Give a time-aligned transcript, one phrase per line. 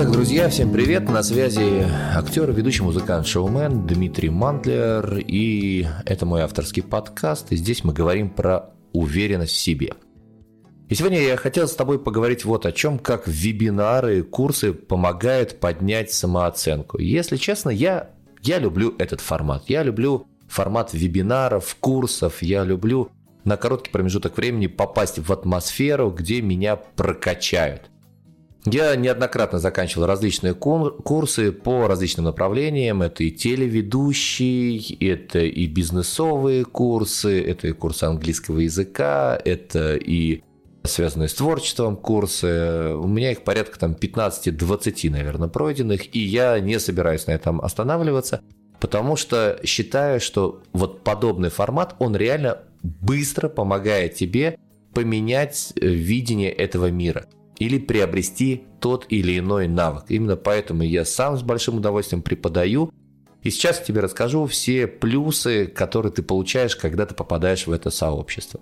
[0.00, 1.08] Итак, друзья, всем привет!
[1.08, 1.84] На связи
[2.14, 5.18] актер, ведущий музыкант, шоумен Дмитрий Мантлер.
[5.18, 7.50] И это мой авторский подкаст.
[7.50, 9.94] И здесь мы говорим про уверенность в себе.
[10.88, 16.12] И сегодня я хотел с тобой поговорить вот о чем, как вебинары, курсы помогают поднять
[16.12, 17.00] самооценку.
[17.00, 18.10] Если честно, я,
[18.44, 19.64] я люблю этот формат.
[19.66, 22.40] Я люблю формат вебинаров, курсов.
[22.40, 23.10] Я люблю
[23.42, 27.90] на короткий промежуток времени попасть в атмосферу, где меня прокачают–
[28.70, 33.02] я неоднократно заканчивал различные курсы по различным направлениям.
[33.02, 40.42] Это и телеведущий, это и бизнесовые курсы, это и курсы английского языка, это и
[40.82, 42.94] связанные с творчеством курсы.
[42.94, 48.40] У меня их порядка там 15-20, наверное, пройденных, и я не собираюсь на этом останавливаться,
[48.80, 54.58] потому что считаю, что вот подобный формат, он реально быстро помогает тебе
[54.94, 57.26] поменять э, видение этого мира–
[57.58, 60.04] или приобрести тот или иной навык.
[60.08, 62.92] Именно поэтому я сам с большим удовольствием преподаю.
[63.42, 67.90] И сейчас я тебе расскажу все плюсы, которые ты получаешь, когда ты попадаешь в это
[67.90, 68.60] сообщество.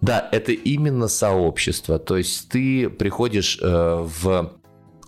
[0.00, 1.98] Да, это именно сообщество.
[1.98, 4.58] То есть ты приходишь э, в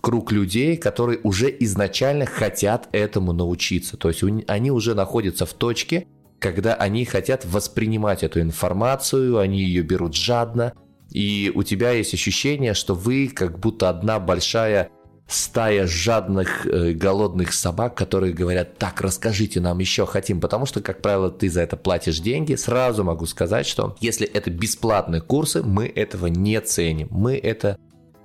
[0.01, 3.97] круг людей, которые уже изначально хотят этому научиться.
[3.97, 6.07] То есть они уже находятся в точке,
[6.39, 10.73] когда они хотят воспринимать эту информацию, они ее берут жадно,
[11.11, 14.89] и у тебя есть ощущение, что вы как будто одна большая
[15.27, 21.01] стая жадных, э, голодных собак, которые говорят, так, расскажите нам еще хотим, потому что, как
[21.01, 22.55] правило, ты за это платишь деньги.
[22.55, 27.77] Сразу могу сказать, что если это бесплатные курсы, мы этого не ценим, мы это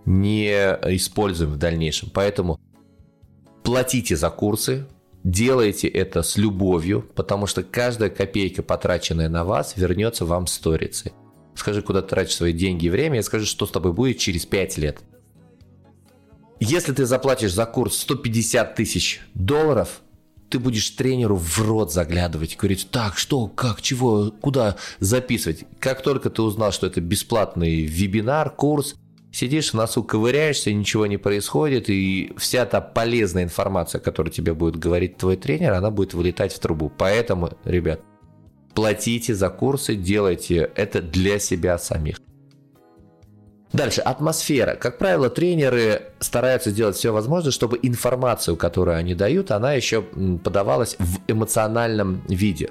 [0.05, 0.49] не
[0.95, 2.11] используем в дальнейшем.
[2.13, 2.61] Поэтому
[3.63, 4.87] платите за курсы,
[5.23, 11.13] делайте это с любовью, потому что каждая копейка, потраченная на вас, вернется вам сторицей
[11.57, 14.47] скажи, куда ты тратишь свои деньги и время, и скажи, что с тобой будет через
[14.47, 14.99] 5 лет.
[16.61, 20.01] Если ты заплатишь за курс 150 тысяч долларов,
[20.49, 25.65] ты будешь тренеру в рот заглядывать, говорить, так, что, как, чего, куда записывать.
[25.81, 28.95] Как только ты узнал, что это бесплатный вебинар, курс,
[29.33, 34.77] сидишь в носу, ковыряешься, ничего не происходит, и вся та полезная информация, которую тебе будет
[34.77, 36.91] говорить твой тренер, она будет вылетать в трубу.
[36.97, 38.01] Поэтому, ребят,
[38.77, 42.21] платите за курсы, делайте это для себя самих.
[43.73, 44.77] Дальше, атмосфера.
[44.77, 50.97] Как правило, тренеры стараются сделать все возможное, чтобы информацию, которую они дают, она еще подавалась
[50.99, 52.71] в эмоциональном виде.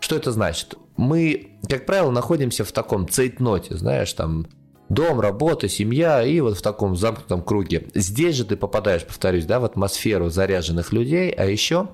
[0.00, 0.74] Что это значит?
[0.96, 4.46] Мы, как правило, находимся в таком цейтноте, знаешь, там
[4.88, 7.88] дом, работа, семья и вот в таком замкнутом круге.
[7.94, 11.88] Здесь же ты попадаешь, повторюсь, да, в атмосферу заряженных людей, а еще,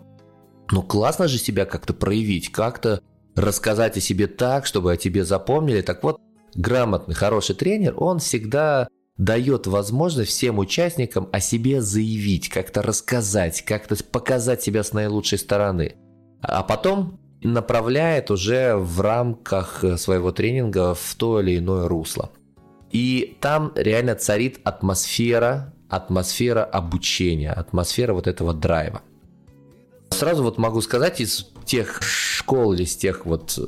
[0.71, 3.03] ну классно же себя как-то проявить, как-то
[3.38, 5.81] рассказать о себе так, чтобы о тебе запомнили.
[5.81, 6.21] Так вот,
[6.54, 13.97] грамотный, хороший тренер, он всегда дает возможность всем участникам о себе заявить, как-то рассказать, как-то
[14.04, 15.97] показать себя с наилучшей стороны.
[16.41, 22.31] А потом направляет уже в рамках своего тренинга в то или иное русло.
[22.91, 29.03] И там реально царит атмосфера, атмосфера обучения, атмосфера вот этого драйва.
[30.10, 33.59] Сразу вот могу сказать из тех школ или с тех вот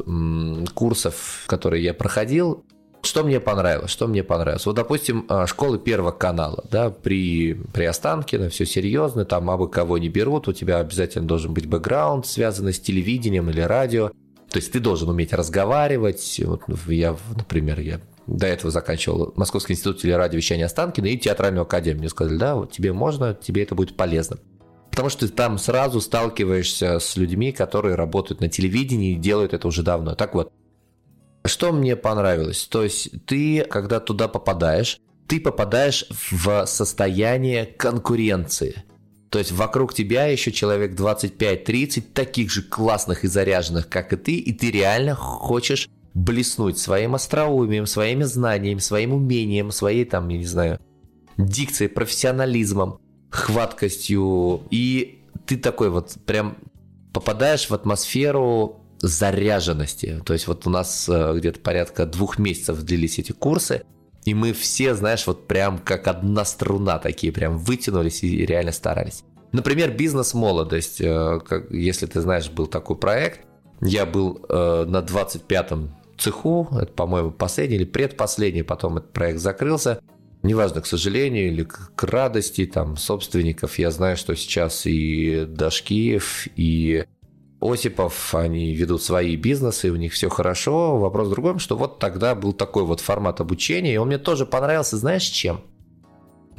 [0.74, 2.64] курсов, которые я проходил,
[3.02, 3.90] что мне понравилось?
[3.90, 4.66] Что мне понравилось?
[4.66, 9.96] Вот, допустим, а, школы Первого канала, да, при, при Останкино, все серьезно, там абы кого
[9.98, 14.10] не берут, у тебя обязательно должен быть бэкграунд, связанный с телевидением или радио.
[14.50, 16.40] То есть ты должен уметь разговаривать.
[16.44, 22.00] Вот я, например, я до этого заканчивал Московский институт телерадиовещания Останкино и театральную академию.
[22.00, 24.36] Мне сказали, да, вот тебе можно, тебе это будет полезно.
[25.00, 29.66] Потому что ты там сразу сталкиваешься с людьми, которые работают на телевидении и делают это
[29.66, 30.14] уже давно.
[30.14, 30.52] Так вот,
[31.46, 32.66] что мне понравилось?
[32.66, 38.84] То есть ты, когда туда попадаешь, ты попадаешь в состояние конкуренции.
[39.30, 44.36] То есть вокруг тебя еще человек 25-30 таких же классных и заряженных, как и ты,
[44.36, 50.44] и ты реально хочешь блеснуть своим остроумием, своими знаниями, своим умением, своей там, я не
[50.44, 50.78] знаю,
[51.38, 56.56] дикцией, профессионализмом хваткостью, и ты такой вот прям
[57.12, 60.22] попадаешь в атмосферу заряженности.
[60.24, 63.82] То есть вот у нас э, где-то порядка двух месяцев длились эти курсы,
[64.24, 69.24] и мы все, знаешь, вот прям как одна струна такие прям вытянулись и реально старались.
[69.52, 71.00] Например, бизнес-молодость.
[71.00, 71.40] Э,
[71.70, 73.40] если ты знаешь, был такой проект.
[73.80, 80.00] Я был э, на 25-м цеху, это, по-моему, последний или предпоследний, потом этот проект закрылся.
[80.42, 87.04] Неважно, к сожалению или к радости там собственников, я знаю, что сейчас и Дашкиев, и
[87.60, 90.98] Осипов, они ведут свои бизнесы, у них все хорошо.
[90.98, 94.46] Вопрос в другом, что вот тогда был такой вот формат обучения, и он мне тоже
[94.46, 95.60] понравился, знаешь, чем?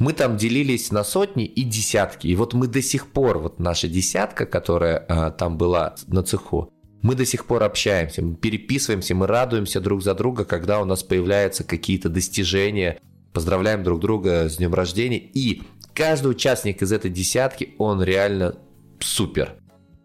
[0.02, 2.26] мы там делились на сотни и десятки.
[2.26, 6.70] И вот мы до сих пор, вот наша десятка, которая а, там была на цеху,
[7.02, 11.02] мы до сих пор общаемся, мы переписываемся, мы радуемся друг за друга, когда у нас
[11.02, 13.00] появляются какие-то достижения,
[13.32, 15.18] поздравляем друг друга с днем рождения.
[15.18, 15.62] И
[15.94, 18.56] каждый участник из этой десятки, он реально
[19.00, 19.54] супер.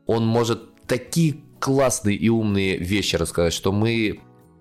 [0.05, 4.19] Он может такие классные и умные вещи рассказать, что мы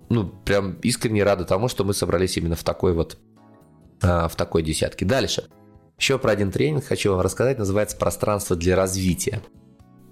[0.09, 3.19] ну, прям искренне рады тому, что мы собрались именно в такой вот
[4.03, 5.05] а, в такой десятке.
[5.05, 5.49] Дальше.
[5.99, 9.43] Еще про один тренинг хочу вам рассказать, называется «Пространство для развития».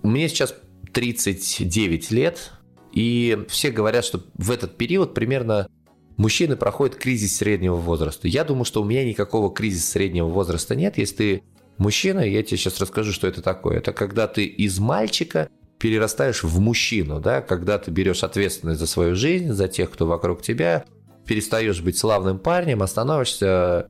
[0.02, 0.54] Мне сейчас
[0.92, 2.52] 39 лет,
[2.92, 5.68] и все говорят, что в этот период примерно
[6.16, 8.28] мужчины проходят кризис среднего возраста.
[8.28, 10.98] Я думаю, что у меня никакого кризиса среднего возраста нет.
[10.98, 11.42] Если ты
[11.78, 13.78] мужчина, я тебе сейчас расскажу, что это такое.
[13.78, 19.14] Это когда ты из мальчика перерастаешь в мужчину, да, когда ты берешь ответственность за свою
[19.14, 20.84] жизнь, за тех, кто вокруг тебя,
[21.26, 23.88] перестаешь быть славным парнем, а становишься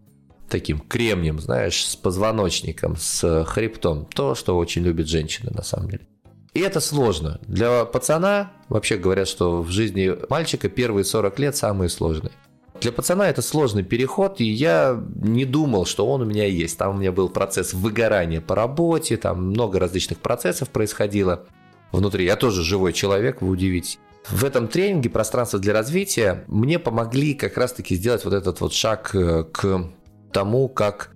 [0.49, 4.07] таким кремнием, знаешь, с позвоночником, с хребтом.
[4.07, 6.07] То, что очень любят женщины на самом деле.
[6.55, 7.41] И это сложно.
[7.47, 12.33] Для пацана, вообще говорят, что в жизни мальчика первые 40 лет самые сложные.
[12.81, 16.79] Для пацана это сложный переход, и я не думал, что он у меня есть.
[16.79, 21.45] Там у меня был процесс выгорания по работе, там много различных процессов происходило
[21.93, 22.25] внутри.
[22.25, 23.99] Я тоже живой человек, вы удивитесь.
[24.29, 29.15] В этом тренинге «Пространство для развития» мне помогли как раз-таки сделать вот этот вот шаг
[29.15, 29.91] э, к
[30.33, 31.14] тому, как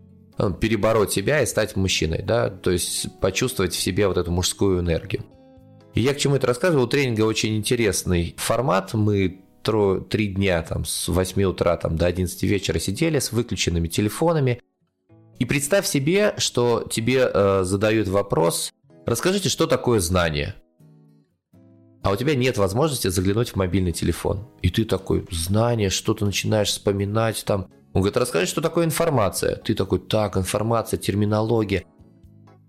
[0.61, 5.25] перебороть себя и стать мужчиной, да, то есть почувствовать в себе вот эту мужскую энергию.
[5.94, 9.40] И я к чему это рассказываю, у тренинга очень интересный формат, мы
[10.08, 14.62] три дня там с 8 утра там, до 11 вечера сидели с выключенными телефонами,
[15.38, 18.73] и представь себе, что тебе э, задают вопрос,
[19.05, 20.55] расскажите, что такое знание–
[22.02, 24.46] а у тебя нет возможности заглянуть в мобильный телефон.
[24.62, 27.69] И ты такой, знание, что то начинаешь вспоминать там.
[27.93, 29.56] Он говорит, расскажи, что такое информация.
[29.56, 31.85] Ты такой, так, информация, терминология.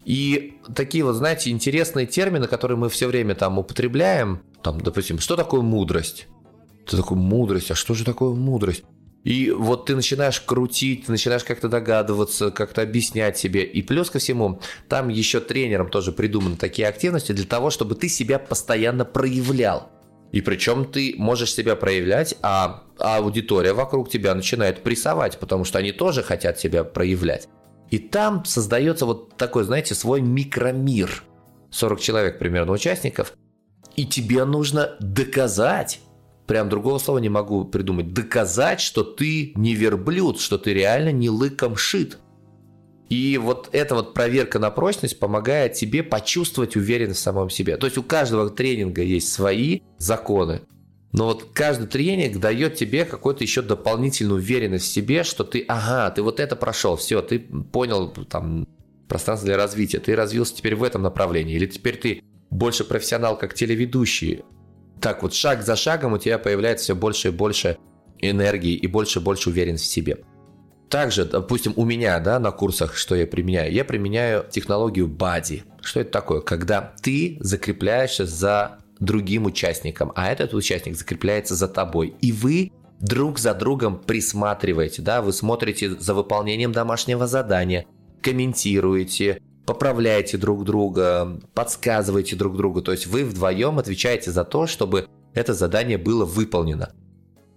[0.05, 5.35] И такие вот, знаете, интересные термины, которые мы все время там употребляем, там, допустим, что
[5.35, 6.27] такое мудрость?
[6.87, 8.83] Ты такой, мудрость, а что же такое мудрость?
[9.23, 13.63] И вот ты начинаешь крутить, ты начинаешь как-то догадываться, как-то объяснять себе.
[13.63, 18.07] И плюс ко всему, там еще тренером тоже придуманы такие активности для того, чтобы ты
[18.07, 19.91] себя постоянно проявлял.
[20.31, 25.91] И причем ты можешь себя проявлять, а, аудитория вокруг тебя начинает прессовать, потому что они
[25.91, 27.47] тоже хотят себя проявлять.
[27.89, 31.23] И там создается вот такой, знаете, свой микромир.
[31.71, 33.33] 40 человек примерно участников.
[33.95, 35.99] И тебе нужно доказать,
[36.45, 41.29] прям другого слова не могу придумать, доказать, что ты не верблюд, что ты реально не
[41.29, 42.19] лыком шит.
[43.09, 47.75] И вот эта вот проверка на прочность помогает тебе почувствовать уверенность в самом себе.
[47.77, 50.61] То есть у каждого тренинга есть свои законы,
[51.11, 56.11] но вот каждый тренинг дает тебе какую-то еще дополнительную уверенность в себе, что ты, ага,
[56.11, 58.67] ты вот это прошел, все, ты понял там
[59.07, 62.21] пространство для развития, ты развился теперь в этом направлении, или теперь ты
[62.51, 64.43] больше профессионал как телеведущий,
[65.01, 67.77] так вот шаг за шагом у тебя появляется все больше и больше
[68.19, 70.17] энергии и больше и больше уверенности в себе.
[70.89, 75.61] Также, допустим, у меня да, на курсах, что я применяю, я применяю технологию Body.
[75.81, 76.41] Что это такое?
[76.41, 82.15] Когда ты закрепляешься за другим участником, а этот участник закрепляется за тобой.
[82.21, 87.85] И вы друг за другом присматриваете, да, вы смотрите за выполнением домашнего задания,
[88.21, 92.81] комментируете, поправляете друг друга, подсказываете друг другу.
[92.81, 96.91] То есть вы вдвоем отвечаете за то, чтобы это задание было выполнено.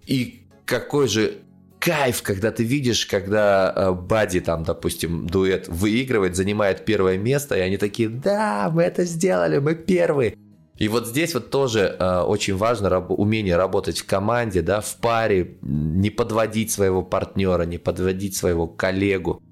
[0.06, 1.38] И какой же
[1.82, 7.60] кайф, когда ты видишь, когда э, Бади, там, допустим, дуэт выигрывает, занимает первое место, и
[7.60, 10.36] они такие, да, мы это сделали, мы первые.
[10.78, 14.96] И вот здесь вот тоже э, очень важно раб- умение работать в команде, да, в
[14.96, 19.42] паре, не подводить своего партнера, не подводить своего коллегу.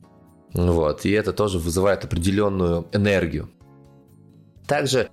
[0.54, 3.50] Вот, и это тоже вызывает определенную энергию.
[4.66, 5.10] Также,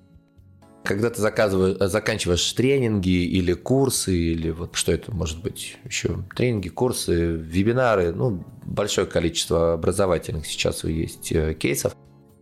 [0.88, 6.70] когда ты заказываешь, заканчиваешь тренинги или курсы, или вот что это может быть еще, тренинги,
[6.70, 11.96] курсы, вебинары, ну, большое количество образовательных сейчас есть э, кейсов,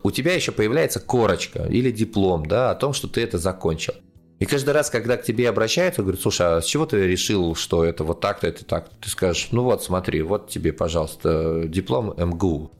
[0.03, 3.93] у тебя еще появляется корочка или диплом, да, о том, что ты это закончил.
[4.37, 7.83] И каждый раз, когда к тебе обращаются, говорят, слушай, а с чего ты решил, что
[7.83, 8.89] это вот так-то, это так?
[9.01, 12.71] Ты скажешь, ну вот, смотри, вот тебе, пожалуйста, диплом МГУ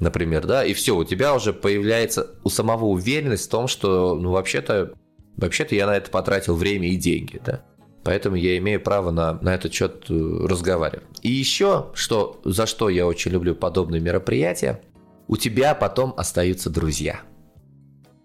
[0.00, 4.30] например, да, и все, у тебя уже появляется у самого уверенность в том, что, ну,
[4.32, 4.94] вообще-то,
[5.36, 7.62] вообще-то я на это потратил время и деньги, да.
[8.02, 11.06] Поэтому я имею право на, на этот счет э, разговаривать.
[11.22, 14.80] И еще, что, за что я очень люблю подобные мероприятия,
[15.28, 17.20] у тебя потом остаются друзья.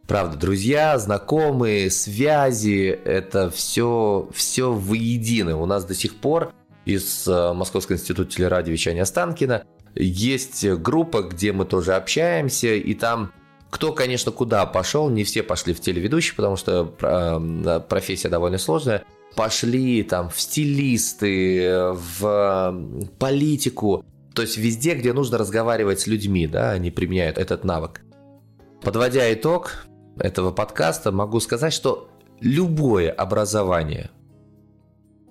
[0.08, 5.58] Правда, друзья, знакомые, связи, это все, все воедино.
[5.58, 6.54] У нас до сих пор
[6.86, 13.32] из э, Московского института телерадиовещания Останкина есть группа, где мы тоже общаемся, и там
[13.76, 19.04] кто, конечно, куда пошел, не все пошли в телеведущие, потому что э, профессия довольно сложная.
[19.36, 22.74] Пошли там в стилисты, в
[23.20, 28.00] политику, то есть везде, где нужно разговаривать с людьми, да, они применяют этот навык.
[28.82, 29.86] Подводя итог
[30.18, 32.08] этого подкаста, могу сказать, что
[32.40, 34.10] любое образование,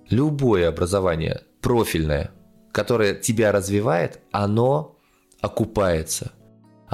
[0.07, 2.29] любое образование профильное,
[2.71, 4.99] которое тебя развивает, оно
[5.41, 6.31] окупается–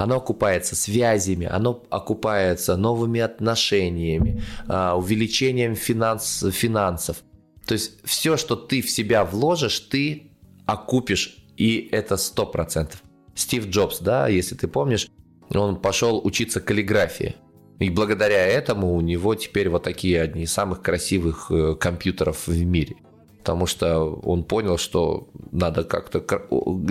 [0.02, 7.18] оно окупается связями, оно окупается новыми отношениями, а, увеличением финанс, финансов.
[7.66, 10.32] То есть все, что ты в себя вложишь, ты
[10.66, 13.02] окупишь, и это сто процентов.
[13.34, 15.08] Стив Джобс, да, если ты помнишь,
[15.54, 17.36] он пошел учиться каллиграфии.
[17.78, 22.64] И благодаря этому у него теперь вот такие одни из самых красивых э, компьютеров в
[22.64, 22.96] мире.
[23.38, 26.24] Потому что он понял, что надо как-то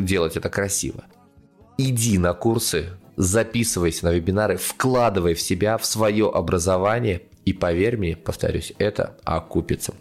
[0.01, 1.06] делать это красиво
[1.89, 2.89] иди на курсы,
[3.22, 9.94] записывайся на вебинары, вкладывай в себя, в свое образование, и поверь мне, повторюсь, это окупится.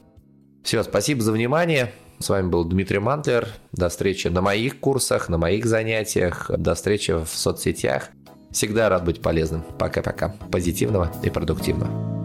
[0.62, 1.92] Все, спасибо за внимание.
[2.18, 3.48] С вами был Дмитрий Мантлер.
[3.72, 8.08] До встречи на моих курсах, на моих занятиях, до встречи в соцсетях.
[8.50, 9.64] Всегда рад быть полезным.
[9.78, 10.34] Пока-пока.
[10.50, 12.19] Позитивного и продуктивного.